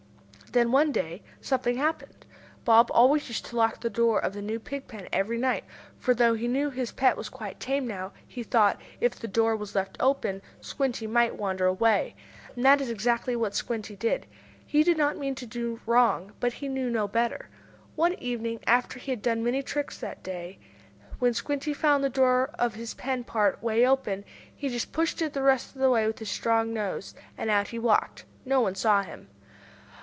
Then 0.53 0.73
one 0.73 0.91
day 0.91 1.23
something 1.39 1.77
happened. 1.77 2.25
Bob 2.65 2.91
always 2.93 3.29
used 3.29 3.45
to 3.45 3.55
lock 3.55 3.79
the 3.79 3.89
door 3.89 4.19
of 4.19 4.33
the 4.33 4.41
new 4.41 4.59
pig 4.59 4.85
pen 4.89 5.07
every 5.13 5.37
night, 5.37 5.63
for, 5.97 6.13
though 6.13 6.33
he 6.33 6.49
knew 6.49 6.69
his 6.69 6.91
pet 6.91 7.15
was 7.15 7.29
quite 7.29 7.57
tame 7.57 7.87
now, 7.87 8.11
he 8.27 8.43
thought, 8.43 8.77
if 8.99 9.15
the 9.15 9.29
door 9.29 9.55
were 9.55 9.67
left 9.73 9.95
open, 10.01 10.41
Squinty 10.59 11.07
might 11.07 11.37
wander 11.37 11.67
away. 11.67 12.15
And 12.53 12.65
that 12.65 12.81
is 12.81 12.89
exactly 12.89 13.33
what 13.33 13.55
Squinty 13.55 13.95
did. 13.95 14.25
He 14.67 14.83
did 14.83 14.97
not 14.97 15.15
mean 15.15 15.35
to 15.35 15.45
do 15.45 15.79
wrong, 15.85 16.33
but 16.41 16.51
he 16.51 16.67
knew 16.67 16.89
no 16.89 17.07
better. 17.07 17.47
One 17.95 18.15
evening, 18.15 18.59
after 18.67 18.99
he 18.99 19.13
had 19.13 19.21
done 19.21 19.45
many 19.45 19.63
tricks 19.63 19.97
that 19.99 20.21
day, 20.21 20.59
when 21.19 21.33
Squinty 21.33 21.73
found 21.73 22.03
the 22.03 22.09
door 22.09 22.49
of 22.59 22.75
his 22.75 22.93
pen 22.93 23.23
part 23.23 23.63
way 23.63 23.87
open, 23.87 24.25
he 24.53 24.67
just 24.67 24.91
pushed 24.91 25.21
it 25.21 25.31
the 25.31 25.43
rest 25.43 25.73
of 25.73 25.79
the 25.81 25.89
way 25.89 26.05
with 26.07 26.19
his 26.19 26.29
strong 26.29 26.73
nose, 26.73 27.15
and 27.37 27.49
out 27.49 27.69
he 27.69 27.79
walked! 27.79 28.25
No 28.43 28.59
one 28.59 28.75
saw 28.75 29.01
him. 29.01 29.29